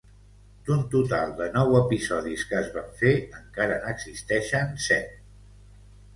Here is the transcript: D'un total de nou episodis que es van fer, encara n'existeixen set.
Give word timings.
D'un 0.69 0.79
total 0.93 1.35
de 1.41 1.49
nou 1.57 1.77
episodis 1.79 2.47
que 2.53 2.57
es 2.61 2.71
van 2.79 2.89
fer, 3.03 3.13
encara 3.41 3.77
n'existeixen 3.85 4.75
set. 4.89 5.15